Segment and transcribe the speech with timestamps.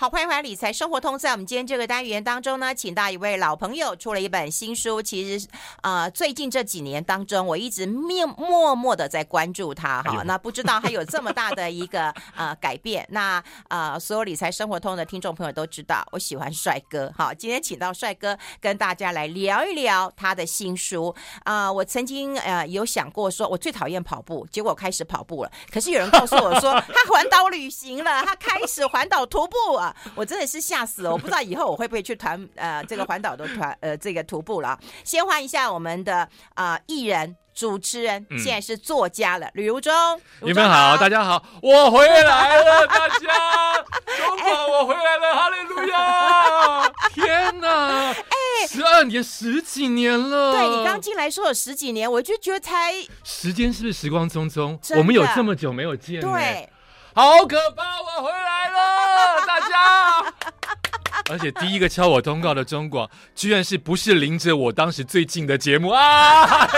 [0.00, 1.14] 好，欢迎回来《理财生活通》。
[1.18, 5.02] 在我们今天这个单元当中呢，请到一位老朋友，出了一本新书。
[5.02, 5.46] 其实，
[5.82, 10.22] 呃，最近这几年当中，我一直默默默的在关注他哈。
[10.24, 13.06] 那不知道他有这么大的一个呃改变。
[13.10, 17.12] 那呃，所有《理财生活通》的听众朋友都知道，我喜欢帅哥。
[17.14, 21.14] 好，今天请到帅哥跟大家来聊一聊他的新书。
[21.44, 25.52] 啊、呃，我曾经呃有想过说，我最讨厌跑步，结果开始跑步了。
[25.70, 29.89] 可是有人告诉我说，他环岛旅行了，他开始环岛徒步啊。
[30.14, 31.10] 我真的是吓死了！
[31.10, 34.78] 我不知道以后我会不会去团呃这个环岛的团呃这个徒步了。
[35.04, 39.92] 先换一下我们的啊艺人主持人，现在是作家了，吕如中。
[40.40, 43.74] 你们好，大家好，我回来了，大家，
[44.16, 46.88] 中广我回来了，哈利路亚！
[47.12, 50.52] 天哪，哎，十二年十几年了。
[50.52, 52.94] 对，你刚进来说有十几年，我就觉得才
[53.24, 54.78] 时间是不是时光匆匆？
[54.96, 56.68] 我们有这么久没有见，对。
[57.14, 57.82] 好可怕！
[58.00, 59.66] 我回来了，大家。
[61.30, 66.42] 而且第一个敲我通告的中广，居然是不是临着我当时最近的节目啊？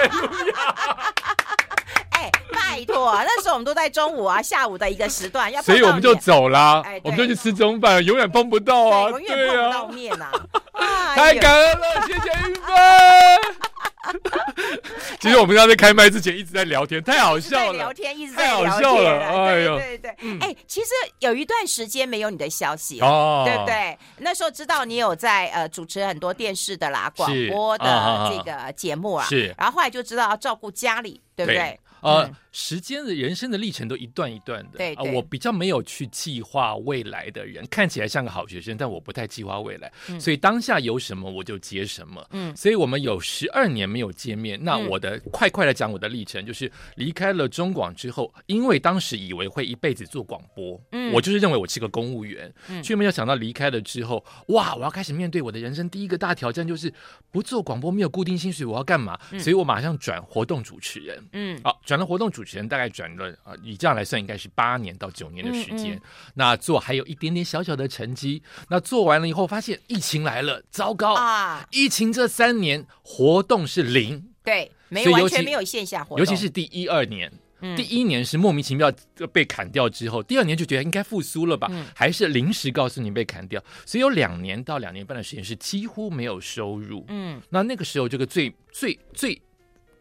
[2.13, 10.31] 哎，拜托，那时候我们都在中午啊、下午的一个时段，要所以我们就走了，哎、我们就去吃中饭，永远碰不到啊，永远碰不到面啊！
[10.73, 13.72] 啊太感恩了，谢谢玉芬。
[15.21, 17.79] 其实我们刚才开麦之前一直在聊天，太好笑了。
[17.79, 19.21] 聊天一直在聊天，太好笑了。
[19.21, 20.39] 哎呦，对对对。
[20.41, 20.89] 哎，其实
[21.21, 23.99] 有一段时间没有你的消息哦，对不对？
[24.19, 29.55] 那时候知道你有在呃主持很多电视的啦、广播的这个节目啊，是。
[29.57, 31.79] 然后后来就知道要照顾家里，对不对？
[32.03, 34.79] 呃，时间的人生的历程都一段一段的。
[34.79, 42.27] 对，我比较没有去计划未来的人，看起来像个好学生，但我不太计划未来，所以当下有什么我就接什么。
[42.33, 44.59] 嗯，所以我们有十二年没有见面。
[44.63, 56.93] 那我的快快的讲我的历程，就是离开了中广之后，因为当时以为会一辈子做广播，嗯，我就是认为我是个公务员，嗯，却没有想到离开了之后，哇，我要开始面对我的人生第一个大挑战，就是
[57.31, 59.17] 不做广播没有固定薪水，我要干嘛？
[59.39, 61.81] 所以我马上转活动主持人，嗯，好。
[61.93, 65.93] 转了活动主持人，大概转了啊，以这样来算，应该是八年到九年的时间。
[65.93, 66.01] 嗯嗯、
[66.37, 68.43] 那做还有一点点小小的成绩。
[68.71, 71.69] 那做完了以后，发现疫情来了，糟糕啊！
[71.71, 76.19] 疫情这三年活动是零，对，没完全没有线下活动。
[76.21, 77.31] 尤其是第一二年，
[77.61, 78.91] 嗯、第一年是莫名其妙
[79.31, 87.05] 被砍掉之后，第二年就觉得应该复苏了吧，嗯、还是临时告诉你被砍掉，所以有两年到两年半的时间是几乎没有收入。
[87.09, 89.43] 嗯，那那个时候这个最最最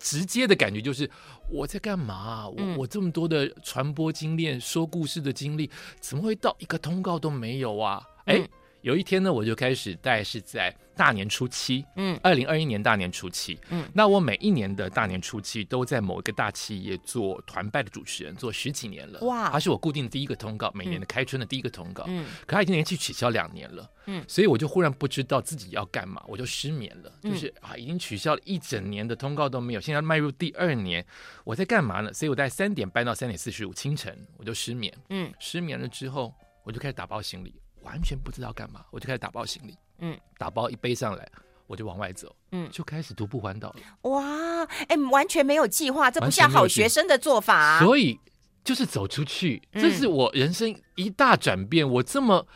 [0.02, 1.10] 直接的感觉就是。
[1.54, 2.48] 我在干嘛？
[2.48, 5.70] 我我这么多的传播经验、说故事的经历，
[6.00, 8.02] 怎么会到一个通告都没有啊？
[8.24, 8.48] 哎，
[8.82, 10.76] 有一天呢，我就开始，大概是在。
[10.94, 31.04] 大年初七，嗯，二零二一年大年初七，嗯，那我每一年的大年初七都在某一个大企业做团拜的主持人，做十几年了，哇，他是我固定的第一个通告，每年的开春的第一个通告，嗯，可他已经连续取消两年了，嗯，所以我就忽然不知道自己要干嘛，我就失眠了，就是啊，已经取消了一整年的通告都没有，现在迈入第二年，
[31.44, 32.14] 我在干嘛呢？
[32.14, 36.32] 所以我在三点半到三点四十五清晨我就失眠，嗯，失眠了之后
[36.64, 39.78] 我就开始打包行李，完全不知道干嘛，我就开始打包行李。
[40.00, 41.32] 嗯，打包一背上来，
[41.68, 44.10] 我就往外走，嗯，就开始徒步环岛了。
[44.10, 47.80] 哇，哎，完全没有计划，这不像好学生的做法啊。
[47.80, 48.20] 所以
[48.64, 51.88] 就是走出去，这是我人生一大转变。
[51.88, 52.48] 我这么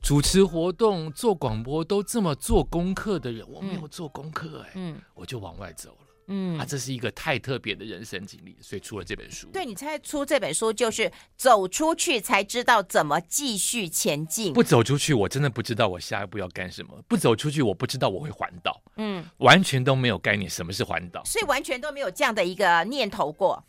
[0.00, 6.03] 主持活动、做广播都这么做功课的人，我没有做功课，哎，嗯，我就往外走了。
[6.26, 9.48] 嗯，啊，这是一个太特别的人生经历，所以出了这本书。
[9.52, 14.52] 对，你猜出这本书，就是走出去才知道怎么继续前进。
[14.52, 17.02] 不走出去，我真的不知道我下一步要干什么。
[17.08, 18.80] 不走出去，我不知道我会环岛。
[18.96, 23.62] 嗯，完全都没有概念什么是环岛，所以完全都没有这样的一个念头过。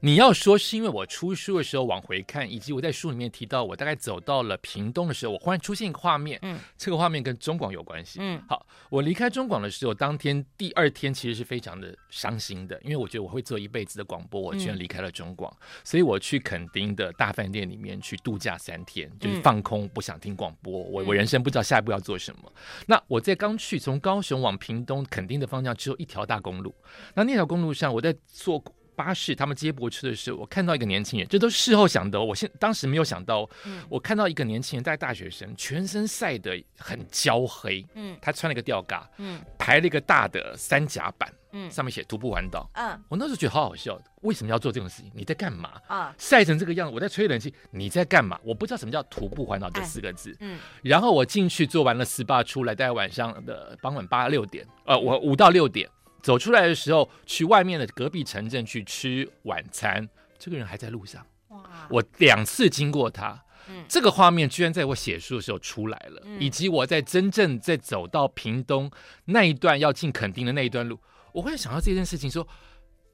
[0.00, 6.38] 你要说是因为我出书的时候往回看，以及我在书里面提到我大概走到了屏东的时候，我忽然出现一个画面。
[6.42, 8.18] 嗯，这个画面跟中广有关系。
[8.20, 11.96] 嗯，好，我离开中广的时候，当天第二天其实是非常的。
[12.10, 20.72] 伤心的，因为我觉得我会做一辈子的广播，我居然离开了中广，嗯、所以我去垦丁的大饭店里面去度假三天，就是放空，不想听广播。
[20.72, 22.42] 我我人生不知道下一步要做什么。
[22.44, 26.72] 嗯、那我在刚去从高雄往屏东肯定的方向，只有一条大公路。
[27.14, 28.62] 那那条公路上，我在坐
[28.94, 32.20] 巴士，他们接驳车的时候，我看到一个年轻人，这都是事后想的。
[32.20, 41.32] 我现当时没有想到，嗯、我看到一个年轻人，带大学生，全身晒得很焦黑，嗯，他穿了一个吊嘎，嗯，排了一个大的三甲板。
[41.54, 42.66] 嗯，上面写徒步环岛。
[42.72, 45.12] 嗯，我那时候觉得好好笑，为什么要做这种事情？
[45.14, 45.72] 你在干嘛？
[45.86, 48.40] 啊，晒成这个样子，我在吹冷气，你在干嘛？
[48.42, 50.34] 我不知道什么叫徒步环岛这四个字。
[50.40, 55.86] 嗯，然后我进去做完了 SPA 出来，大概晚上的傍晚八六点，呃，我五到六点
[56.22, 60.08] 走出来的时候，去外面的隔壁城镇去吃晚餐，
[60.38, 61.26] 这个人还在路上。
[61.48, 63.44] 哇，我两次经过他。
[63.68, 68.90] 嗯，这个画面居然在我写书的时候出来了，嗯、以及我在真正在走到屏东
[69.26, 70.98] 那一段要进垦丁的那一段路，
[71.32, 72.50] 我会想到这件事情说，说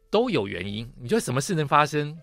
[0.09, 0.91] 都有原因。
[0.99, 2.19] 你觉得什么事能发生，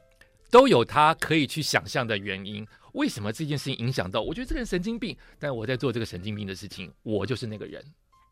[0.49, 2.65] 都有他可以去想象的原因。
[2.93, 4.21] 为什么这件事情影响到？
[4.21, 7.83] 我觉得这个人神经病，但我在做这个神经病的事情，我就是那个人。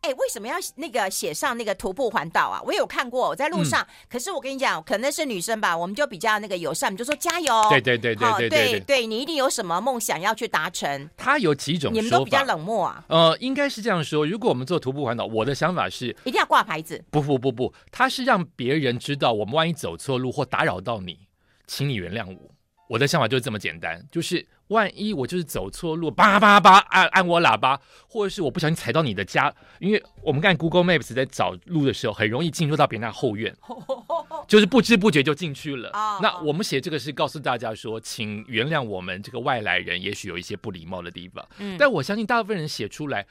[0.04, 2.60] 哎，为什么要那个写上那个徒步环岛啊？
[2.66, 3.80] 我有看过，我在路上。
[3.80, 7.54] 嗯、可是我跟你讲，可能是女生吧，我们就比较那个友善，就说加油。
[7.70, 11.08] 对对对对对对对，对，你一定有什么梦想要去达成。
[11.16, 13.02] 他有几种，你们都比较冷漠啊。
[13.08, 14.26] 呃，应该是这样说。
[14.26, 17.02] 如果我们做徒步环岛，我的想法是一定要挂牌子。
[17.10, 21.18] 不不不不，他是让别人知道，我们万一走错路或打扰到你，
[21.66, 22.50] 请你原谅我。
[22.88, 24.46] 我的想法就是这么简单，就是。
[24.68, 27.78] 万一我就是走错路，叭叭叭按按我喇叭，
[28.08, 33.54] 或者是我不小心踩到你的家，因为我们看 Google Maps 在找路的时候，很容易进入到别人的后院，
[34.48, 35.90] 就是不知不觉就进去了。
[36.22, 41.46] 那我们写这个是告诉大家说，请原谅我们这个外来人，也许有一些不礼貌的地方。
[41.58, 43.26] 嗯，但我相信大部分人写出来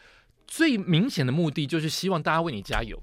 [0.46, 3.02] 最明显的目的就是希望大家为你加油。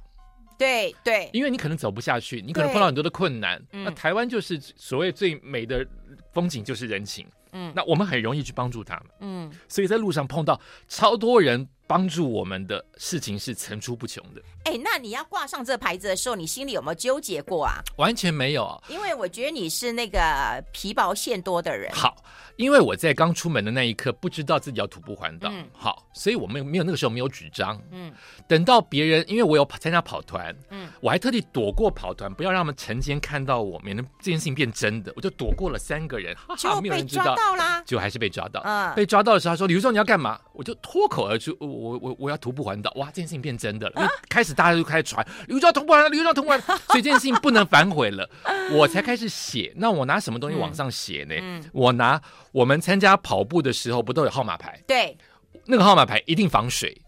[0.60, 3.60] 对对，因为你可能走不下去，你可能碰到很多的困难。
[3.72, 5.86] 那台湾就是所谓最美的
[6.34, 7.26] 风景就是人情。
[7.52, 9.06] 嗯，那我们很容易去帮助他们。
[9.20, 14.40] 嗯，所以在路上碰到超多人帮助我们的事情是层出不穷的。
[14.62, 17.82] 哎，那你要挂上这牌子的时候，你心里有没有纠结过啊？
[17.96, 21.92] 完全没有，因为我觉得你是那个皮薄馅多的人。
[21.92, 22.14] 好，
[22.54, 25.48] 因为我在刚出门的那一刻不知道自己要徒步环岛。
[25.50, 27.76] 嗯，好，所以我没有没有那个时候没有纸张。
[27.90, 28.12] 嗯，
[28.46, 30.54] 等到别人，因为我有参加跑团。
[30.68, 35.12] 嗯，我还特地躲过跑团，不要让他们晨间看到我，免得这件事情变真的。
[35.16, 37.34] 我就躲过了三个人，哈哈，没有人知道。
[37.34, 38.60] 到啦，就还是被抓到。
[38.64, 43.94] 嗯，被抓到的时候，他说：“李如你要干嘛？”我就脱口而出：“我我我我要徒步环岛。”哇，这件事情变真的了。
[43.96, 48.28] 因为开始大家就开始传：“刘壮徒步完了，李如徒步环岛。” 所以这件事情不能反悔了。
[48.72, 49.72] 我才开始写。
[49.76, 51.34] 那我拿什么东西往上写呢？
[51.40, 52.20] 嗯，我拿
[52.52, 54.80] 我们参加跑步的时候不都有号码牌？
[54.86, 55.16] 对，
[55.64, 57.00] 那个号码牌一定防水，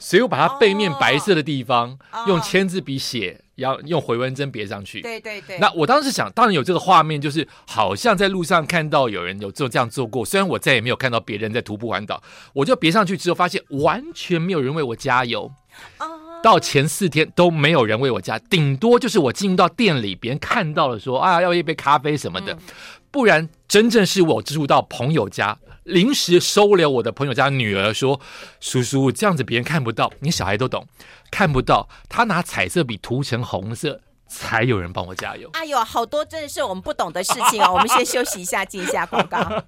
[0.00, 3.40] 所以我把它背面白色的地方用签字笔写。
[3.60, 5.02] 然后用回纹针别上去。
[5.02, 5.58] 对对对。
[5.58, 10.24] 那我当时想，当然有这个画面，就是好像在路上看到有人有做这样做过。
[10.24, 12.22] 虽然我再也没有看到别人在徒步环岛，
[12.54, 15.52] 我就别上去之后，发现完全没有人为我加油。
[16.42, 22.56] 到前四天都没有人为我加，顶多就是我进入到店里，别人看到了说啊，要一杯咖啡什么的。
[23.10, 25.58] 不然，真正是我进入到朋友家，
[25.90, 28.20] 临时收留我的朋友家女儿说
[28.60, 30.86] ：“叔叔，这样子别人看不到，你小孩都懂。”
[31.30, 35.50] 看不到，他拿彩色笔涂成红色，才有人帮我加油。
[35.52, 37.74] 哎呦，好多真的是我们不懂的事情哦。
[37.74, 39.38] 我们先休息一下，进一下广告。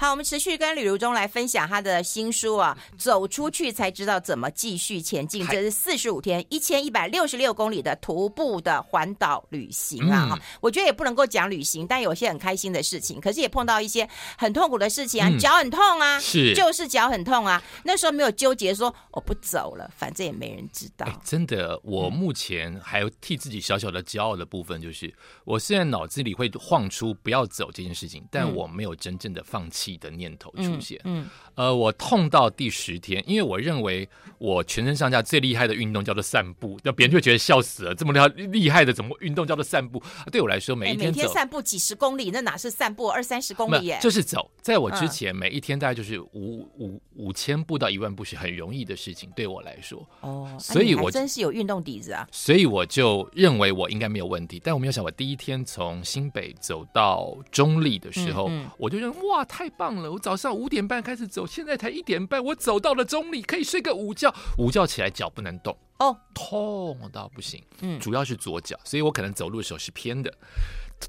[0.00, 5.46] 好，我们持续跟吕如中来分享他的新书啊，走出去才知道怎么继续前进。
[5.48, 10.30] 这是四十五天一千一百六十六公里的徒步的环岛旅行啊！
[10.32, 14.08] 嗯、我觉得也不能够讲旅行，但有些很开心的事情，可是也碰到一些
[14.38, 17.62] 很痛苦的事情啊，脚很痛啊，是就是脚很痛啊。
[17.84, 21.06] 那时候没有纠结说我不走了，反正也没人知道。
[21.22, 25.14] 真的，我目前还有替自己小小的骄傲的部分，就是
[25.44, 29.89] 我虽然脑子里会晃出不要走这件事情，但我没有真正的放弃。
[29.98, 34.08] 的念头出现，嗯，嗯呃，我痛到第十天，因为我认为
[34.38, 39.98] 我全身上下最厉害的运动叫做散步，那别人就觉得笑死了，这么厉害厉害的怎么运动叫做散步？
[39.98, 43.98] 啊、对我来说，每一天走、欸、每天散步几十公里，那哪是散步二三十公里耶？
[44.00, 50.06] 就是走，在我之前，每一天大概就是五五五千步到一万步是很容易的事情，对我来说。
[50.20, 52.26] 哦，所以我、啊、真是有运动底子啊！
[52.32, 60.12] 所以我就认为我应该没有问题，但我没有想，我第一天从新北走到中立的时候，嗯嗯、我就认为哇，太棒了！
[60.12, 64.30] 我早上五点半开始走，现在才一点半，我走到了中里，可以睡个午觉。
[64.58, 67.64] 午觉起来脚不能动哦，痛到不行。
[67.80, 70.30] 嗯，主要是左脚，所以我可能走路的时候是偏的。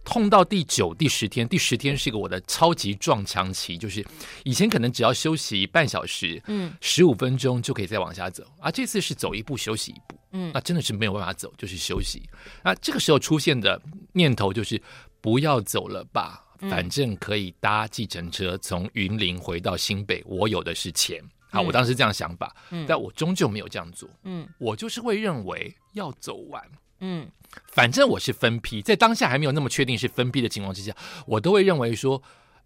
[0.05, 4.05] 痛到第九、第十天，第十天是一个我的超级撞墙期，就是
[4.45, 12.23] 以前可能只要休息半小时，嗯，十五分钟就可以再往下走，啊，这次是走一步休息一步，嗯，那真的是没有办法走，就是休息。
[12.63, 13.81] 那这个时候出现的
[14.13, 14.81] 念头就是
[15.19, 16.45] 不要走了吧。
[16.70, 21.24] 反正可以搭计程车从云林回到新北，我有的是钱。
[21.50, 24.10] 好，我当时这样想法，嗯，但我终究没有这样做。
[24.24, 26.63] 嗯，我就是会认为要走完。
[27.00, 27.27] 嗯，
[27.68, 32.22] 反正我是分批，在当下还没有那么确定是分批的情况之下，我都会认为说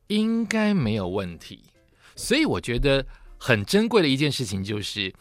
[0.08, 1.64] 应该没有问题。
[2.16, 3.06] 所以我觉得
[3.40, 5.12] 很珍贵的一件事情就是，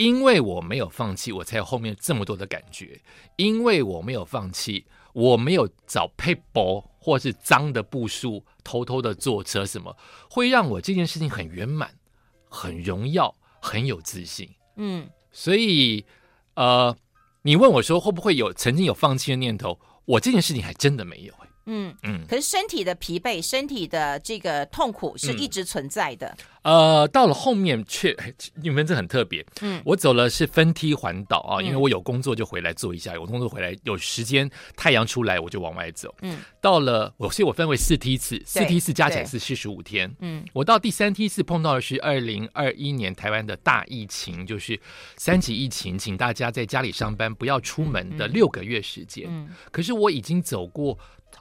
[0.00, 3.00] 因为我没有放弃，我才有后面这么多的感觉。
[3.36, 6.84] 因为我没有放弃，我没有找撇步。
[7.02, 9.96] 或是脏的步数，偷偷的坐车，什么
[10.28, 11.94] 会让我这件事情很圆满、
[12.50, 14.50] 很荣耀、很有自信？
[14.76, 16.04] 嗯，所以
[16.56, 16.94] 呃，
[17.40, 19.80] 你问我说会不会有曾经有放弃的念头？
[20.04, 21.39] 我这件事情还真的没有、欸。
[21.70, 22.20] 嗯嗯。
[22.28, 26.26] 可是身体的疲惫，身体的这个痛苦是一直存在的。
[26.36, 28.14] 嗯呃，到了后面却
[28.62, 29.42] 你们这很特别。
[29.62, 36.14] 嗯，我走了是分梯环岛啊，因为我有工作就回来坐一下，有工作回来有时间，太阳出来我就往外走。
[36.20, 40.14] 嗯，到了我，所以我分为四梯次，四梯次加起来是四十五天。
[40.20, 44.78] 嗯，我到第三梯次碰到的是二零二一年台湾的大疫情，就是
[45.16, 49.24] 三级疫情，请大家在家里上班，不要出门的六个月时间。
[49.30, 50.98] 嗯，可是我已经走过。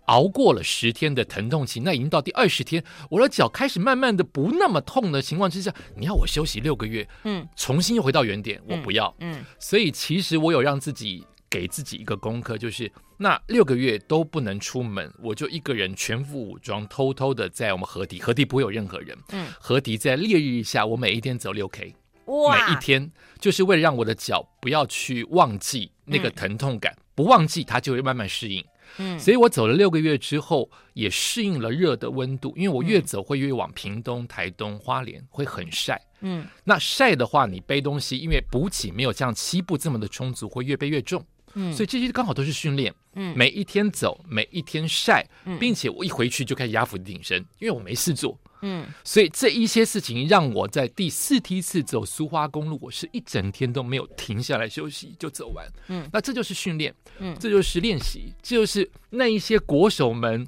[0.10, 28.66] 熬过了十天的疼痛期，那已经到第二十天，我的脚开始慢慢的不那么痛的情况之下，你要我休息六个月，嗯，重新又回到原点，我不要，嗯，所以其实我有让自己给自己一个功课，就是那六个月都不能出门，我就一个人全副武装，偷偷的在我们河堤，河堤不会有任何人，嗯，河堤在烈日下，我每一天走六 K，哇，每一天就是为了让我的脚不要去忘记那个疼痛感，不忘记它就会慢慢适应。
[28.98, 36.02] 嗯，所以我走了六个月之后，也适应了热的温度，因为我越走会越往屏东、台东、花莲，会很晒。
[36.22, 41.24] 嗯，那晒的话，你背东西，因为补给没有像西部这么的充足，会越背越重。
[41.54, 42.94] 嗯，所以这些刚好都是训练。
[43.16, 45.26] 嗯，每一天走，每一天晒，
[45.60, 48.38] 并且我一回去就开始压伏地挺身，因为我没事做。
[48.62, 55.66] 嗯，所以这一些事情让我在第四梯次走苏花公路，我是一整天都没有停下来休息就走完。
[55.88, 60.48] 嗯，那这就是训练，嗯，这就是练习，这就是那一些国手们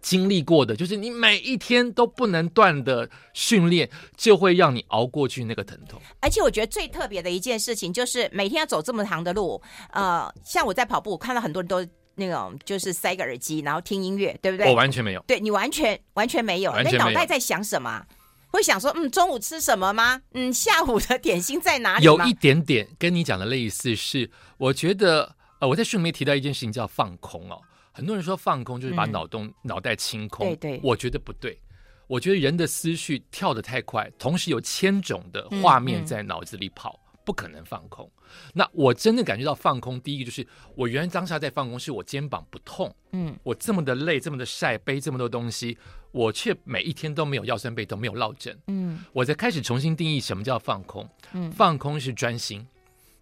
[0.00, 6.00] 经历过的，就是你每一天都不能断的训练，就会让你熬过去那个疼痛。
[6.20, 9.60] 而且我觉得最特别的一件事情就是每天要走这么长的路，
[9.92, 11.86] 呃，像我在跑步，我看到很多人都。
[12.14, 14.66] 那种就是塞个耳机，然后听音乐，对不对？
[14.68, 15.22] 我完全没有。
[15.26, 16.72] 对，你完全完全没有。
[16.72, 18.04] 那脑袋在想什么？
[18.50, 20.20] 会想说，嗯，中午吃什么吗？
[20.34, 22.04] 嗯，下午的点心在哪里？
[22.04, 27.58] 有一点点跟你讲的类似，是我觉得，呃，我在书里面提到一件事情叫放空哦。
[27.92, 30.80] 很多人说放空就是把脑洞、嗯、脑袋清空，对对。
[30.82, 31.58] 我觉得不对，
[32.06, 36.90] 我觉得人的思绪跳得太快，同时有千种的画面在脑子里跑。
[36.90, 38.10] 嗯嗯不可能放空。
[38.54, 42.94] 那我真的感觉到放空，第一个就是我原来当下在放空，是我肩膀不痛。
[43.12, 45.76] 嗯，我这么的累，这么的晒，背这么多东西，
[46.10, 48.58] 我却每一天都没有腰酸背痛，没有落枕。
[48.68, 51.08] 嗯，我在开始重新定义什么叫放空。
[51.32, 52.66] 嗯，放空是专心，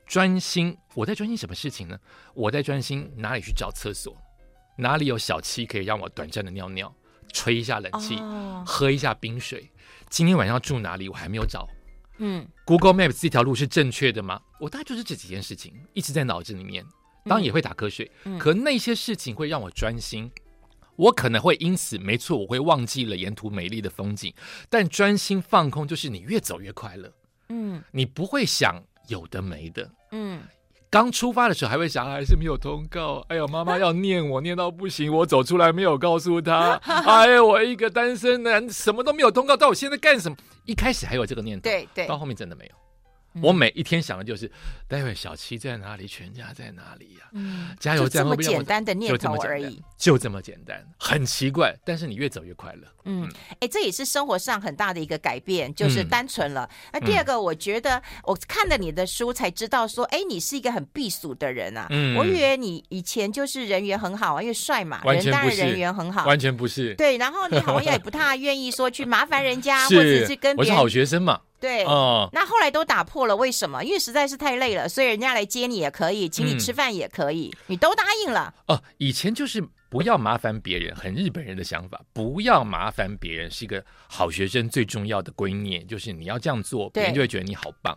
[0.06, 0.76] 专心。
[0.94, 1.98] 我在专心什么事情呢？
[2.34, 4.16] 我在专心哪里去找厕所，
[4.76, 6.94] 哪里有小七可以让我短暂的尿尿，
[7.32, 9.70] 吹一下冷气，哦，喝一下冰水。
[10.08, 11.08] 今天晚上住哪里？
[11.08, 11.68] 我还没有找。
[12.22, 14.40] 嗯，Google Maps 这条路是正确的吗？
[14.60, 16.84] 我大概就是这几件事情一直在脑子里面，
[17.24, 20.30] 当然也会打瞌睡，嗯、可那些事情会让我专心。
[20.96, 24.34] 我可能会因此，没错，我会忘记了沿途美丽的风景，
[24.68, 27.10] 但专心放空就是你越走越快乐。
[27.48, 29.90] 嗯，你不会想有的没的。
[30.12, 30.42] 嗯。
[30.90, 33.24] 刚出发的时候还会想，还是没有通告。
[33.28, 36.72] 哎呦，妈妈要念我，念到不行，我走出来没有告诉她。
[36.82, 40.36] 哎呦，我一个单身男，什么都没有通告，到我现在干什么？
[40.64, 42.72] 一开始还有这个念头，对对，到后面真的没有。
[43.40, 44.50] 我每一天想的就是，
[44.88, 47.28] 待会小七在哪里，全家在哪里呀？
[47.32, 48.08] 嗯，加油！
[48.08, 51.76] 这么简单的念头而已，就这么简单，很奇怪。
[51.84, 52.88] 但是你越走越快乐。
[53.04, 56.68] 嗯，哎，这也是生活上很大的一个改变，就是单纯了。
[56.92, 61.86] 那第二个，我觉得我看了你的书才知道，说，哎，你是一个很避俗的人啊。
[61.90, 66.94] 嗯，我以为你以前就是人缘很好啊，因为帅嘛，人当然人缘很好，完全不是。
[66.96, 70.56] 对，然后你好像也不太愿意说去麻烦人家， 或者是跟别人。
[70.58, 71.40] 我是好学生嘛。
[71.60, 73.84] 对，哦，那后来都打破了，为什么？
[73.84, 78.54] 因为实在是太累了，所以人家来接你也可以，请你吃饭也可以，嗯、你都答应了。
[78.66, 87.96] 哦，以前就是不要麻烦别人，很日本人的想法，不要麻烦别人是一个好学生最重要的观念，就是你要这样做，别人就会觉得你好棒。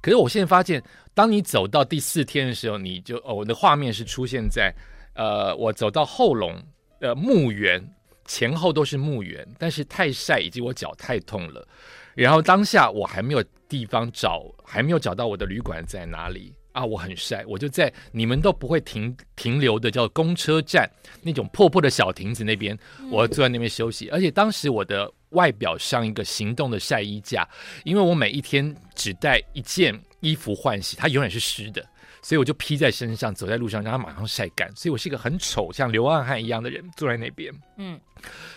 [0.00, 4.72] 可是我现在发现，当你走到第四天的时候，你就哦，我的画面是出现在，
[5.14, 6.62] 呃，我走到后龙
[7.00, 7.82] 的墓园
[8.26, 11.66] 前后都是墓园，但是太晒以及我脚太痛了。
[12.14, 16.84] 然后当下我还没有地方找，还没有找到我的旅馆在哪里啊！
[16.84, 20.90] 我很晒，我就在你们都不会停停留的叫公车站
[21.22, 22.76] 那种破破的小亭子那边，
[23.10, 24.08] 我坐在那边休息。
[24.10, 27.48] 而且当时我的外表像一个行动的晒衣架，
[27.84, 31.84] 因为我每一天只带一件衣服换洗，它永远是湿的，
[32.22, 34.68] 所以我就披在身上，走在路上让它马上晒干。
[34.74, 37.52] 所以我是一个很丑像流浪汉一样的人，坐在那边。
[37.78, 37.98] 嗯，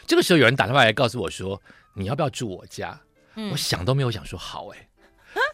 [0.08, 1.62] 这个时候有人打电话来告诉我说
[1.94, 3.00] ：“你要不要住我家？”
[3.52, 4.90] 我想都没有想说好哎，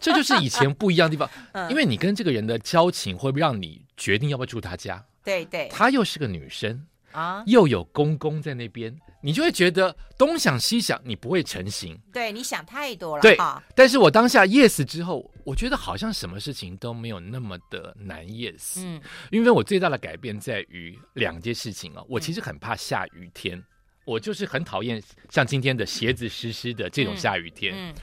[0.01, 1.29] 这就是以前不一样的地方，
[1.69, 5.03] 因为你跟这个人的交情会不会让你决定要不要住他家？
[5.23, 11.99] 对对，她又是个女生啊，又有公公在那边，你就会觉得东想西想，你不会成型。
[12.13, 13.21] 对，你想太多了。
[13.21, 13.37] 对，
[13.75, 18.75] 但是我当下 yes 之后，我觉得好像什么事情都没有那么的难 yes。
[18.77, 22.03] 嗯，因为我最大的改变在于两件事情啊。
[22.07, 23.63] 我其实很怕下雨天，嗯、
[24.09, 27.73] 我就是很讨厌像今天的鞋子湿湿的这种下雨天。
[27.75, 27.95] 嗯，嗯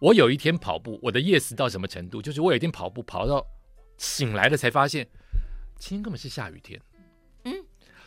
[0.00, 2.20] 我有一天跑步，我的 yes 到什么程度？
[2.20, 3.46] 就是我有一天跑步跑到
[3.96, 5.06] 醒来了才发现，
[5.78, 6.80] 今天根本是下雨天。
[7.44, 7.54] 嗯，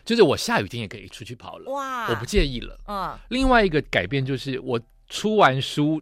[0.04, 1.72] 就是我下雨天也可以出去跑了。
[1.72, 2.78] 哇，我不介意了。
[2.88, 6.02] 嗯，另外一个改变就是我出完书。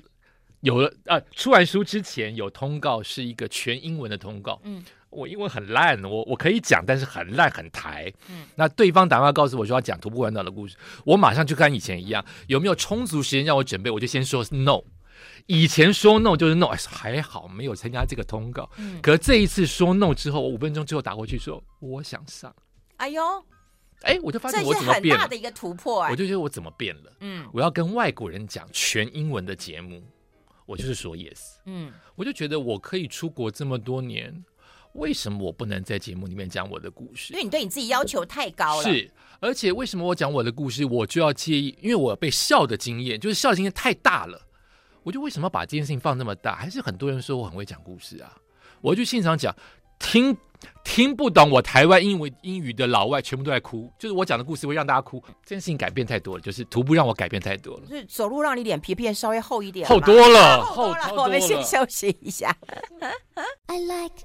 [0.61, 1.21] 有了啊！
[1.29, 4.59] 出完书之前有通告，是一个全英文的通告。
[4.63, 4.83] 嗯，
[5.15, 8.11] 我英文很烂，我我可以讲，但是很烂很台。
[8.29, 13.89] 嗯，那对方打电话告诉我说要讲徒步环岛的故事，我马上就跟以前一样，有没有充足时间让我准备？
[13.89, 14.81] 我就先说 no。
[15.47, 18.69] 以前说 no 就是 no，还好没有参加这个通告。
[18.77, 22.53] 嗯，可是这一次说 no 之后，我五分钟之后打过去说我想上。
[22.97, 23.21] 哎呦，
[24.01, 27.11] 哎，我就发现我怎么变大的一个突破哎，我就觉得我怎么变了？
[27.19, 30.03] 嗯，我要跟外国人讲全英文的节目。
[30.65, 34.43] 我就是说 yes，嗯，我就觉得我可以出国这么多年，
[34.95, 37.31] 为什么我不能在节目里面讲我的故事？
[37.33, 38.83] 因为你对你自己要求太高了。
[38.83, 41.77] 是，而且为什么我讲我的故事，我就要介意？
[41.81, 44.41] 因为我被笑的经验，就是笑的经验太大了，
[45.03, 46.55] 我就为什么把这件事情放那么大？
[46.55, 48.35] 还是很多人说我很会讲故事啊，
[48.81, 49.55] 我就现场讲。
[49.99, 50.35] 听
[50.83, 55.21] 听不懂我台湾英文英语的老外全部都在哭，就是我讲的故事会让大家哭。
[55.43, 57.83] 这件事情改变太多了，就是徒步让我改变太多了。
[57.87, 61.23] 就是走路让你脸皮变稍微厚一点，厚多了，厚多了。
[61.23, 62.55] 我们先休息一下。
[63.67, 64.15] I like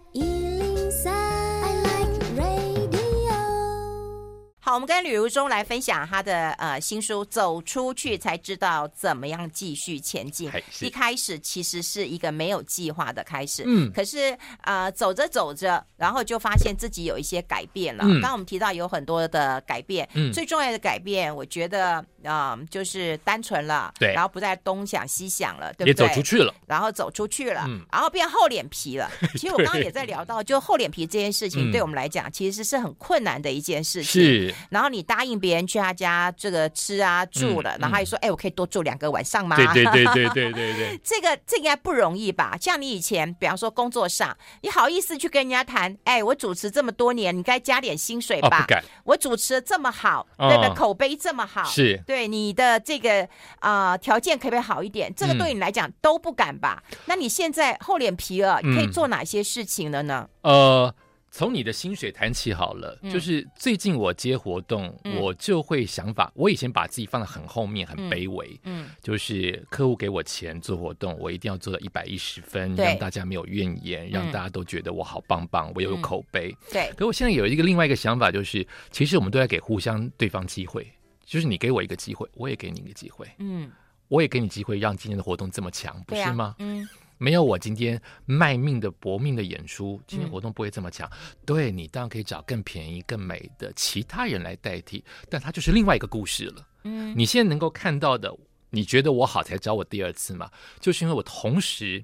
[4.62, 10.50] 好，我们跟吕如中来分享他的呃新书《走出去才知道怎么样继续前进》。
[10.84, 18.04] 一开始其实是一个没有计划的开始，嗯，可是呃走着走着，然后就发现自己有一些改变了。
[18.04, 25.88] 刚刚我们提到有很多的改变，嗯，最重要的改变，我觉得啊、呃，就是单纯了，对，然后不再东想西想了，对不对？
[25.88, 29.10] 也走出去了，然后走出去了，嗯，然后变厚脸皮了。
[29.36, 34.22] 其实我刚刚也在聊到，就厚脸皮这件事情，对我们来讲，其实是很困难的一件事情。
[34.22, 34.54] 是。
[34.70, 42.56] 然后你答应别人去他家这个吃啊住了，嗯、然后他还说：“哎、欸，我可以多住两个晚上吗？”对对对对对对对， 这个这应该不容易吧？
[42.60, 45.90] 像你以前，比方说工作上，你好意思去跟人家谈？
[46.04, 48.66] 哎、欸，我主持这么多年，你该加点薪水吧？
[48.68, 50.75] 哦、我主持的这么好，哦、对不对？
[50.75, 53.23] 口碑这么好，是对你的这个
[53.60, 55.12] 啊、呃、条件可不可以好一点？
[55.14, 56.82] 这个对你来讲都不敢吧？
[56.90, 60.28] 嗯、那你现在厚脸皮了，你可以做哪些事情了呢？
[60.42, 60.94] 嗯、呃。
[61.32, 76.92] 从你的薪水谈起好了，嗯、就是最近我接活动，嗯、我就会想法，我以前把自己放得很后面，很卑微，嗯，嗯就是客户给我钱做活动，我一定要做到一百一十分，让大家没有怨言，嗯、让大家都觉得我好棒棒，我有口碑，嗯、对。
[76.96, 80.84] 可我现在有一个另外一个想法，就是其实我们都在给互相对方机会，
[81.30, 83.71] 就是你给我一个机会，我也给你一个机会，嗯，
[84.08, 86.47] 我也给你机会，让今天的活动这么强，不是吗？
[86.47, 86.88] 啊、嗯。
[87.19, 91.06] 没有我今天卖命的搏命的演出，今天活动不会这么强。
[91.12, 96.66] 嗯、对，你当然可以找更便宜、更美的其他人来代替，但它就是另外一个故事了。
[96.82, 98.34] 嗯，你现在能够看到的，
[98.71, 100.50] 你觉得我好才找我第二次嘛？
[100.80, 102.02] 就是因为我同时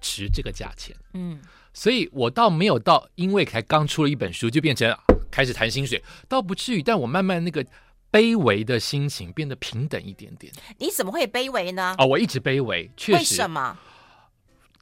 [0.00, 0.96] 值这个价钱。
[1.12, 1.40] 嗯，
[1.74, 4.98] 所以我倒没有到，因为才刚出了一本书就变成
[5.30, 6.82] 开始谈薪水，倒不至于。
[6.82, 7.64] 但我慢慢那个
[8.12, 10.52] 卑微的心情变得平等一点点。
[10.78, 11.96] 你怎么会卑微呢？
[11.98, 13.18] 哦，我一直卑微，确实。
[13.18, 13.78] 为什么？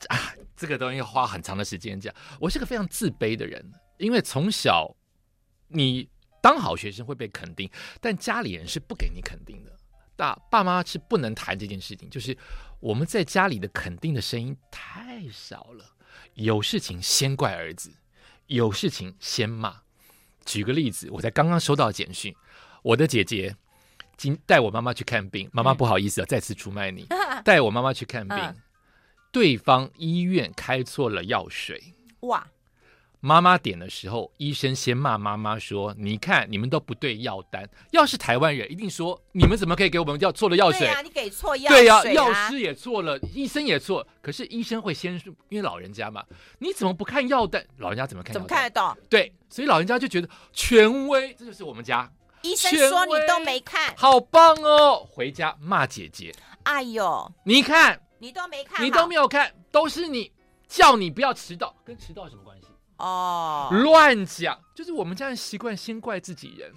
[0.08, 2.12] 啊，这个东西要花很长的时间讲。
[2.40, 4.96] 我是个非常自卑的人，因为从小
[5.68, 6.08] 你
[6.42, 9.70] 当好学生会被肯定，但家里人是不给你肯定的。
[10.16, 12.36] 大爸妈是不能谈这件事情，就是
[12.80, 15.94] 我们在家里的肯定的声音太少了。
[16.34, 17.92] 有事情先怪儿子，
[18.46, 19.82] 有事情先骂。
[20.44, 22.34] 举个例子，我才刚刚收到简讯，
[22.82, 23.54] 我的姐姐
[24.16, 27.06] 今带我妈妈去看病，妈妈不好意思啊，再次出卖你，
[27.44, 28.54] 带我妈妈去看病。
[29.32, 32.46] 对方医院开错了药水，哇！
[33.22, 37.68] 妈妈点的时候，医生先骂妈妈说：“你看，你们都不对药单。
[37.90, 40.80] 要是台湾人，一定说你们怎么可以给我们要错了药水？
[40.80, 41.82] 对呀，你给错药水。
[41.82, 44.06] 对呀，药师也错了，医生也错。
[44.22, 46.24] 可是医生会先说，因为老人家嘛，
[46.58, 47.62] 你怎么不看药单？
[47.76, 48.32] 老人家怎么看？
[48.32, 48.96] 怎么看得懂？
[49.10, 52.10] 对，所以老人家就觉得权威，这就是我们家
[52.42, 55.06] 医生说你都没看，好棒哦！
[55.10, 58.00] 回家骂姐姐，哎呦，你看。
[58.22, 60.30] 你都没看，你都没有看，都是你
[60.68, 62.66] 叫你不要迟到，跟迟到有什么关系？
[62.98, 66.70] 哦，乱讲，就是我们家人习惯先怪自己人，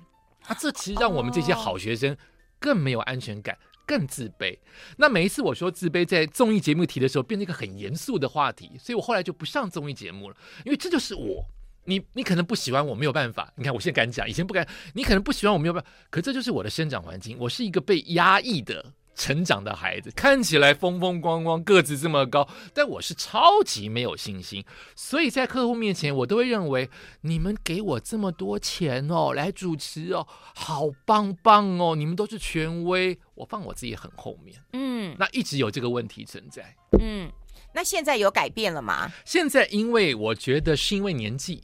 [0.46, 2.16] 啊，这其实让我们这些好学生
[2.60, 4.58] 更没有安全感，更自卑。
[4.96, 11.46] 那每一次我说自卑，在综艺节目提的时候，变成一个很严肃的话题，所以我后来就不上综艺节目了，因为这就是我。
[11.86, 13.52] 你你可能不喜欢我，没有办法。
[13.56, 14.68] 你看我现在敢讲，以前不敢。
[14.94, 15.90] 你可能不喜欢我，没有办法。
[16.10, 18.94] 可这就是我的生长环境，我是一个被压抑的。
[19.16, 24.66] 成长的孩子，看起来风风光光，个子这么高，但我是超级没有信心。
[24.96, 26.90] 所以在客户面前，我都会认为
[27.22, 34.60] 你们给我这么多钱哦，来主持哦，好棒棒哦，你们都是权威，我放我自己很后面。
[34.74, 36.76] 嗯，那一直有这个问题存在。
[37.00, 37.32] 嗯，
[37.76, 39.12] 那现在有改变了吗？
[39.24, 41.62] 现在因为我觉得是因为年纪，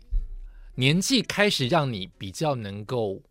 [0.80, 3.22] 年纪开始让你比较能够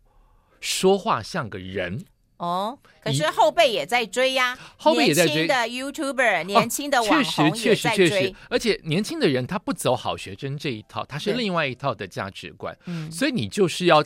[0.59, 2.05] 说话像个人。
[2.37, 5.47] 哦，可是后辈也在追呀， 后辈也在追。
[5.47, 14.05] 的 YouTuber，年轻的网红确实确实确实，而且年轻的人他不走好学生这一套，他是另外一套的价值观，嗯，所以你就是要，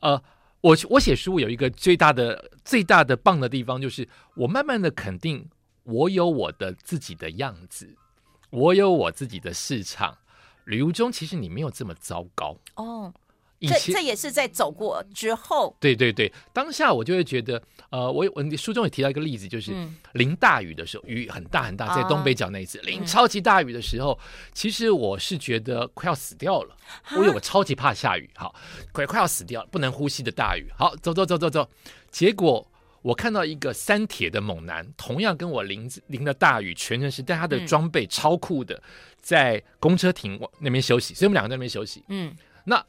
[0.00, 0.20] 呃，
[0.60, 5.48] 我我写书有一个最大的最大的棒的地方，就是我慢慢的肯定
[5.84, 7.96] 我有我的自己的样子，
[8.50, 10.18] 我有我自己的市场，
[10.64, 12.56] 旅游中其实你没有这么糟糕。
[12.76, 13.12] 哦。
[13.64, 19.72] 这这也是在走过之后，对对对，当下我就会觉得，呃，我我书中也提到一个例子，就是
[20.14, 24.18] 淋大雨的时候，雨很大很大，在东北角那一次淋超级大雨的时候，
[24.52, 26.76] 其实我是觉得快要死掉了，
[27.12, 28.52] 因为我超级怕下雨，好，
[28.90, 31.70] 快快要死掉了，不能呼吸的大雨，好，走走走走走，
[32.10, 32.66] 结果
[33.02, 38.82] 我看到一个三铁的猛男，同样跟我淋淋了大雨，全程是，但他的装备超酷的，
[39.20, 42.34] 在公车亭那边休息，所以我们两个在那边休息，嗯，
[42.64, 42.84] 那。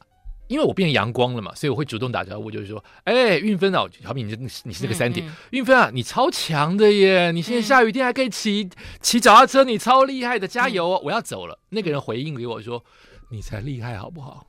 [0.49, 7.31] 因为我变阳光了嘛，所以我会主动打招呼，就是说，哎，运芬啊，好比你你是那个三铁，运芬、嗯嗯、啊，你超强的耶！
[7.31, 10.99] 你现在下雨天还可以骑骑脚踏车，你超厉害的，加油哦！
[11.01, 11.57] 嗯、我要走了。
[11.69, 12.83] 那个人回应给我说
[13.31, 14.45] ：“你才厉害好不好？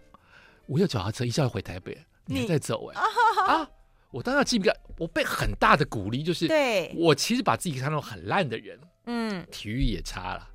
[0.66, 1.96] 我有脚踏车，一下就回台北，
[2.27, 3.00] 你还在走哎
[3.46, 3.70] 啊，啊！
[4.14, 10.48] 我当然记不得，我被很大的鼓励，就是对我其实把自己看成很烂的人，嗯，体育也差了，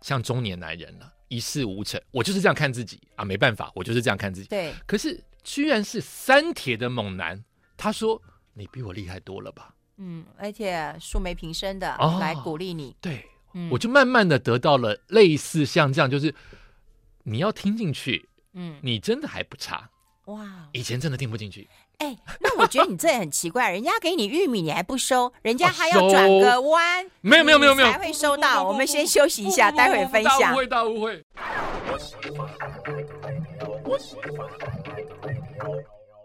[0.00, 4.48] 像中年男人了。”一事无成，我就是这样看自己啊，没办法，我就是这样看自己。
[4.48, 7.42] 对，可是居然是三铁的猛男，
[7.76, 8.20] 他说
[8.54, 12.90] ：“你比我厉害多了吧？”嗯，而且素昧平生的来鼓励你。
[12.90, 13.24] 哦、对，
[13.54, 16.32] 嗯、我就慢慢的得到了类似像这样，就是
[17.24, 19.90] 你要听进去，嗯，你真的还不差。
[20.26, 21.68] 哇，以前真的听不进去。
[21.98, 28.66] 哎、欸，那我觉得你这也很奇怪，人家给你玉米你还不收，人家 还要转个弯，没有没有没有没有才会收到。
[28.66, 30.40] 我们先休息一下，待会分享。
[30.40, 31.24] 大误会，大误会。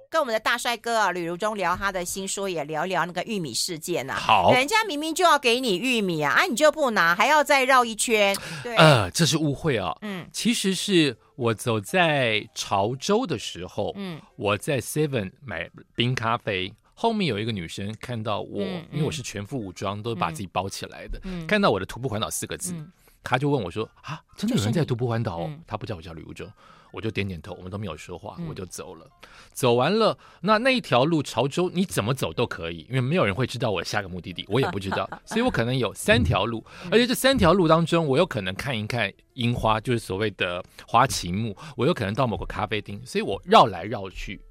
[0.10, 4.20] 跟我们的大帅哥啊，吕如中聊他的新书，也聊聊那个玉米事件呐、啊。
[4.20, 8.36] 好，人家明明就要给你玉米啊，啊，你就不拿，还要再绕一圈。
[8.64, 9.96] 对，呃，这是误会啊。
[10.02, 22.76] 嗯，其实是我走在潮州的时候，嗯，我在 Seven 买冰咖啡，后面有一个女生看到我，嗯、因为我是全副武装，都把自己包起来的，嗯、看到我的徒步环岛四个字，
[23.24, 26.46] 她、嗯、就问我说：“啊，真的有人在徒步环岛？”她、嗯、不叫我叫吕如中。
[26.92, 29.06] 我就点点头，我们都没有说话，我就走了。
[29.06, 44.42] 嗯、走完了，那那一条路潮州，你怎么走都可以，因为没有人会知道我下个目的地，我也不知道， 所以我可能有三条路，而且这三条路当中，我有可能看一看樱花，就是所谓的花旗木，我有可能到某个咖啡厅，所以我绕来绕去，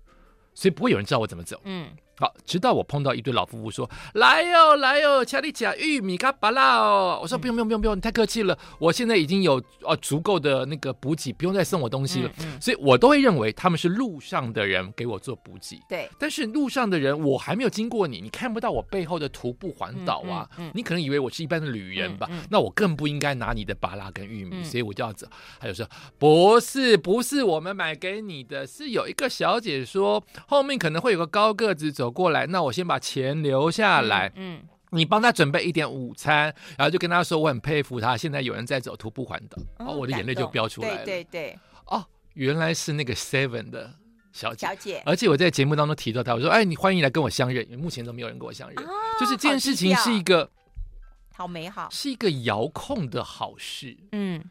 [0.55, 1.61] 所以不会有人知道我怎么走。
[1.65, 1.89] 嗯。
[2.19, 8.59] 好，直到我碰到一对老夫妇说：“来哟，来哟，恰里甲玉米嘎巴拉哦。”我说：“不用，不用，不用，不用，你太客气了。
[8.79, 12.29] 我现在已经有呃足够的那个补给，不用再送我东西了。
[12.41, 15.81] 嗯嗯、所以我都会认为他们是路上的人给我做补给。
[15.89, 20.49] 对，但是路上的人我还没有经过你，你看不到我背后的徒步环岛啊。
[20.75, 22.29] 你可能以为我是一般的旅人吧？
[22.51, 25.27] 那我更不应该拿你的巴拉跟玉米，嗯、所以我就要走。
[25.61, 25.87] 还有说
[26.19, 32.89] 不是，不是我们买给你的，是有一个小姐说后面可能会有个高个子走过来，那我先。
[32.89, 36.45] 把钱留下来，嗯，嗯，你帮他准备一点午餐，
[36.79, 43.93] 然后就跟他说我很佩服他，现在有人在走徒步环岛，哦，我的眼泪就飙出来了，对对对，哦，原来是那个 Seven 的
[44.33, 48.91] 小姐，小姐，而且我在节目当中提到他，我说，哎，你欢迎来跟我相认，因为目前都没有人跟我相认，哦、
[49.21, 50.51] 就是这件事情是一个
[51.35, 54.43] 好美好，是一个遥控的好事，嗯。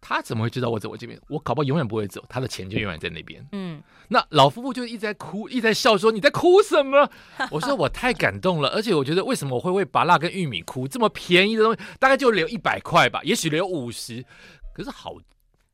[0.00, 1.20] 他怎么会知道我走我这边？
[1.28, 3.44] 我搞不好永远不会走，他的钱就永远在那边。
[3.52, 7.10] 嗯，那老夫妇就一直在哭，一直在笑，说：“你在哭什么？”
[7.50, 10.86] 我说：“我太感动了，而且我觉得为什么我会为拔辣跟玉米哭？
[10.86, 14.24] 这么便宜的东西，大概就留一百块吧，也许留五十，
[14.72, 15.14] 可是好，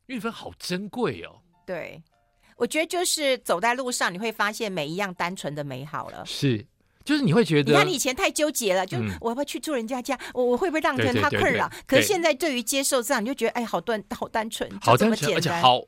[0.07, 2.01] 韵芬好珍贵哦。”对，
[2.57, 6.25] 我觉得就是走在路上，你会发现每一样单纯的美好了。
[6.25, 6.65] 是。
[7.03, 11.69] 就是你会觉得，你看你以前太纠结了，就我要不要去住人家家，我我会不会让他困扰？
[11.85, 15.81] 可是现在对于接受这样，你就觉得哎，好单好单纯，好单纯，而且好，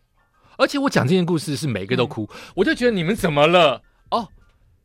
[0.57, 3.81] 而且我讲这件故事是每个都哭，我就觉得你们怎么了？
[4.11, 4.27] 哦，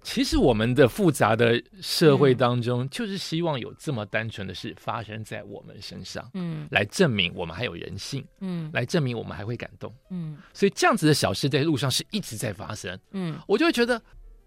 [0.04, 14.00] 其实我们的复杂的社会当中，就是希望有这么单纯的事发生在我们身上，嗯，来证明我们还有人性，嗯，来证明我们还会感动，嗯，所以这样子的小事在路上是一直在发生，嗯，我就会觉得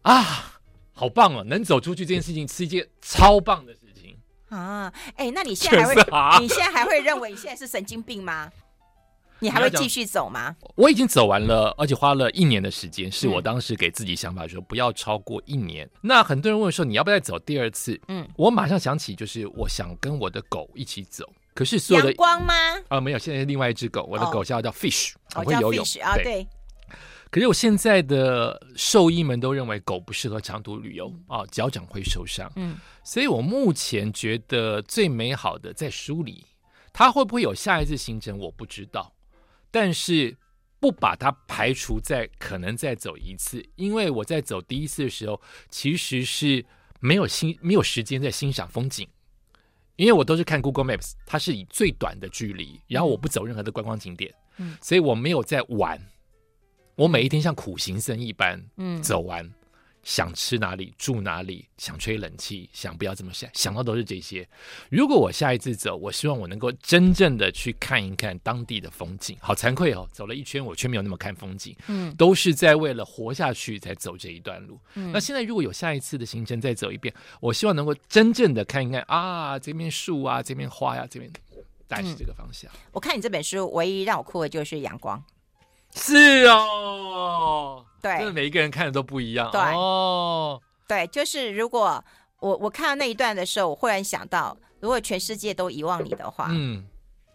[0.03, 0.59] 啊。
[0.93, 1.43] 好棒哦！
[1.43, 4.15] 能走出去这件事情是一件超棒的事情
[4.49, 6.01] 啊，哎，那你现在还会？
[6.13, 8.49] 啊、你现在还会认为你现在是神经病吗？
[9.39, 10.55] 你还会继续走吗？
[10.75, 15.85] 我已经走完了，而且花了一年的时间，是我当时给自己想法说不要超过一年。
[15.85, 17.99] 嗯、那很多人问说你要不要再走第二次？
[18.07, 22.53] 嗯，我马上想起就是我想跟我的狗一起走，可是所有的阳光吗？
[22.87, 26.47] 啊、呃，没有，现在是另外一只狗，我的狗叫叫 Fish，我、哦、会游泳啊，对。
[27.33, 32.47] 可是我现在的兽医们都认为狗不适合长途旅游啊，脚掌会受伤。
[32.57, 36.45] 嗯，所以我目前觉得最美好的在书里，
[36.93, 39.11] 它会不会有下一次行程我不知道，
[39.71, 40.37] 但是
[40.79, 45.41] 不把它排除在可能再走一次，因为我在走第一次的时候
[45.71, 46.63] 其实是
[46.99, 49.07] 没有心没有时间在欣赏风景，
[49.95, 55.99] 因为我都是看 Google Maps，它是以最短的距离，然后我不走任何的观光景点，嗯，所以我没有在玩。
[56.95, 59.49] 我每一天像苦行僧一般，嗯，走完，
[60.03, 64.47] 想吃哪里住哪里，想吹冷气，想不要这么想，想到都是这些。
[64.91, 69.35] 如果我下一次走，我希望我能够真正的去看一看当地的风景。
[69.39, 74.79] 好惭愧哦，走了一圈我却没有那么看风景，嗯，都是在为了活下去才走这一段路。
[74.93, 81.31] 嗯，那现在如果有下一次的行程再走一遍，我希望能够真正的看一看啊，这边树啊，这边花呀，这边
[81.87, 82.69] 大概是这个方向。
[82.91, 85.23] 我看你这本书，唯一让我哭的就是阳光。
[85.95, 89.49] 是哦，对，就是每一个人看的都不一样。
[89.51, 89.61] 对。
[89.61, 92.03] 哦，对，就是如果
[92.39, 96.85] 我我看到那一段的时候，我忽然想到，如果全世界都遗忘你的话，嗯，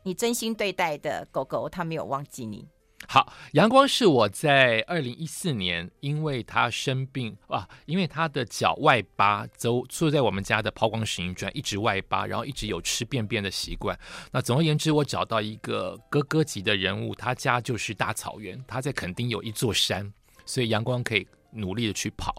[0.02, 2.66] 你真心对待的狗狗，它没有忘记你。
[3.10, 13.98] 好，阳光是我在二零一四年，因为他生病啊，因为他的脚外八，走坐在我们家的抛光石英砖，一直外八，然后一直有吃便便的习惯。
[14.30, 20.12] 那总而言之，我找到一个哥哥级的人物，他家就是大草原，他在垦丁有一座山，
[20.44, 22.34] 所以阳光可以努力的去跑。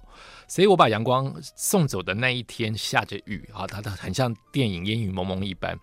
[0.47, 5.75] 所以我把阳光送走的那一天下着雨啊，他的很像电影烟雨蒙蒙一般。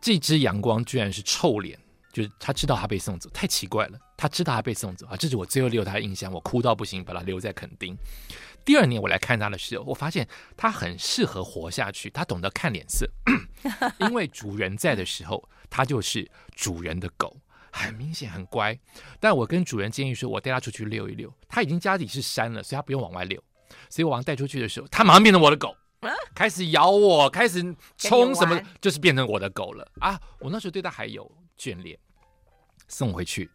[0.00, 1.76] 这只阳光居然是臭脸。
[2.12, 3.98] 就是他知道他被送走，太奇怪了。
[4.16, 6.30] 他知道他被送走啊，这是我最后留他的印象。
[6.32, 7.96] 我哭到不行，把他留在垦丁。
[8.64, 12.10] 第二年我来看他的时候，我发现他很适合活下去。
[12.10, 13.08] 他懂得看脸色，
[14.00, 17.34] 因为主人在的时候，他就是主人的狗，
[17.72, 18.78] 很明显很乖。
[19.18, 21.32] 但我跟主人建议说，我带他出去遛一遛。
[21.48, 23.42] 他已经家里是山了，所以他不用往外遛。
[23.88, 25.74] 所以我往带出去的时候，他马上变成我的狗，
[26.34, 27.62] 开始咬我，开始
[27.96, 30.20] 冲什么，就是变成我的狗了啊！
[30.38, 31.30] 我那时候对他还有。
[31.58, 31.98] 眷恋，
[32.88, 33.50] 送回去。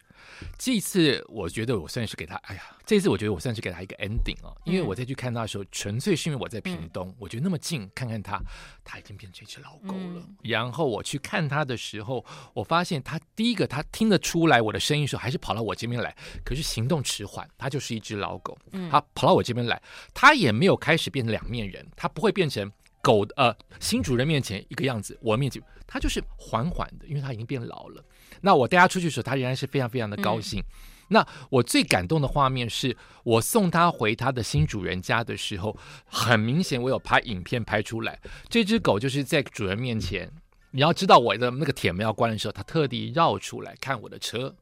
[0.57, 8.41] 这次我觉得我算是给他，哎呀，这次我觉得我算是给他一个 ending 啊，因为我再去看他的时候，嗯、纯粹是因为我在屏东，嗯、我觉得那么近，看看他，
[8.83, 10.21] 他已经变成一只老狗了。
[10.25, 18.57] 嗯、然后我去看他的时候，我发现他第一个，他听得出来我的声音的时候，还是跑到我这边来，可是行动迟缓，他就是一只老狗。
[18.89, 19.81] 他跑到我这边来，
[20.13, 22.71] 他也没有开始变成两面人，他不会变成。
[23.01, 28.03] 狗的呃，新主人面前一个样子，我面前他就是缓缓的，因为他已经变老了。
[28.45, 30.61] 那我带他出去的时候，他仍然是非常非常的高兴。
[30.61, 30.65] 嗯、
[31.09, 40.31] 那我最感动的画面是我送他回他的新主人家的时候，很明显我有拍影片拍出来，这只狗就是在主人面前，
[40.69, 44.55] 你要知道我的那个铁门要关的时候，他特地绕出来看我的车，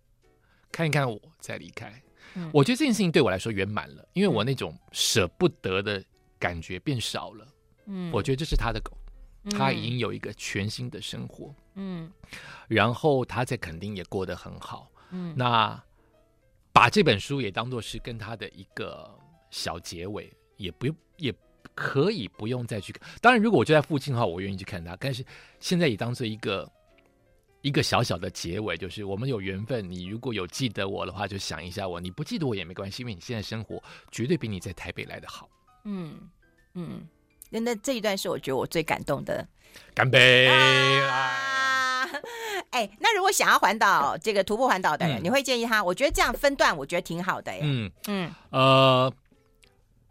[0.72, 2.02] 看一看我再离开。
[2.36, 6.02] 嗯、我觉得这件事情对我来说圆满了，因为我那种舍不得的
[6.39, 7.46] 感觉变少了。
[7.88, 8.98] 嗯，我觉得这是他的狗，
[9.52, 11.54] 他已经有一个全新的生活。
[11.75, 12.12] 嗯，
[12.67, 14.91] 然后他在垦丁也过得很好。
[15.12, 15.81] 嗯，那
[16.71, 19.09] 把这本书也当做是跟他的一个
[19.51, 21.33] 小结尾，也不用，也
[21.75, 23.07] 可以不用再去看。
[23.21, 24.95] 当然，如果我就在附近的话，我愿意去看他。
[24.99, 25.23] 但是
[25.59, 26.71] 现在也当做一个
[27.62, 29.89] 一个小小的结尾，就是我们有缘分。
[29.89, 33.81] 你如果有记得我的话，就想一下我；你不记得我也没关系，因为你现在生活
[34.12, 35.49] 绝对比你在台北来的好。
[35.86, 36.29] 嗯
[36.73, 37.07] 嗯。
[37.49, 39.47] 那那这一段是我觉得我最感动的。
[39.93, 40.47] 干杯！
[40.47, 41.52] 啊！
[42.71, 45.84] 哎，那如果想要环岛这个徒步环岛的人，嗯、你会建议他？
[45.84, 47.52] 我觉得这样分段，我觉得挺好的。
[47.62, 49.13] 嗯嗯呃，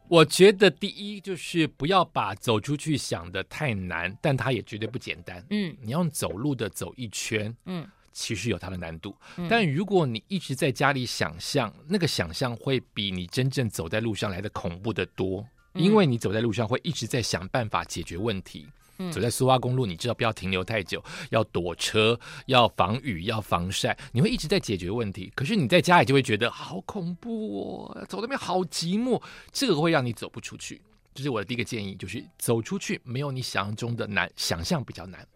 [0.09, 5.45] 我觉得第一就是不要把走出去想的太难，但它也绝对不简单。
[5.51, 9.17] 嗯，你用走路的走一圈，嗯，其实有它的难度。
[9.37, 15.47] 嗯、但如果你一直在家里想象，那个想象会比你真正走在路上来的恐怖的多。
[15.75, 18.69] 因为你走在路上会一直在想办法解决问题。
[19.09, 25.33] 嗯，走在苏花公路，你知道不要停留太久，要躲车，要防雨，要防晒，你会一直在解决问题。
[25.35, 30.81] 可是你在家里就会觉得好恐怖哦，走那边好寂寞，这个会让你走不出去。
[31.15, 35.27] 这是我的第一个建议，就是走出去没有你想象中的难，想象比较难。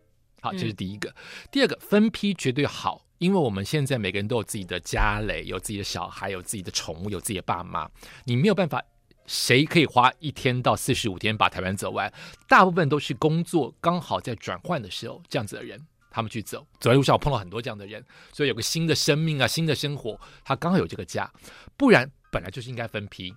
[0.41, 1.11] 好，这是第一个。
[1.11, 1.15] 嗯，
[1.51, 7.91] 第二个，分批绝对好，因为我们现在每个人都有自己的家累，有自己的小孩，有自己的宠物，有自己的爸妈，
[8.25, 8.83] 你没有办法。
[9.27, 12.13] 谁可以花一天到四十五天把台湾走完？
[12.49, 21.31] 大部分都是工作刚好在转换的时候，这样子的人，他们去走，走在路上我碰到很多这样的人，所以有个新的生命啊，新的生活，他刚好有这个家，
[21.77, 23.35] 不然本来就是应该分批。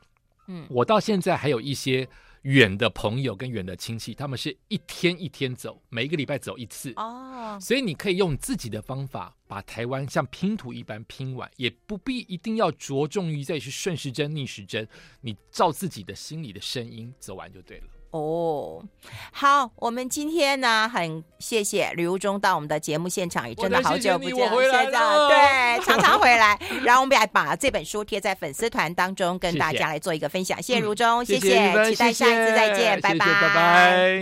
[0.48, 2.08] 嗯，我到现在还有一些。
[2.44, 7.58] 远的朋友跟远的亲戚，他们是一天一天走，每一个礼拜走一次哦。
[7.60, 14.88] 所以你可以用自己的方法把台湾像拼图一般拼完，也不必一定要着重于再去顺时针逆时针，
[15.22, 17.88] 你照自己的心里的声音走完就对了。
[18.12, 18.84] 哦，
[19.32, 31.50] 好，我们今天呢，很谢谢吕如中到我们的节目现场，也真的好久不见，谢谢了，对，常常回来，然后我们还把这本书贴在粉丝团当中，跟大家来做一个分享，谢谢如中，谢谢，
[31.86, 34.18] 期待下一次再见，拜拜。